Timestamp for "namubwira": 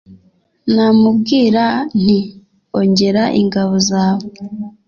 0.73-1.63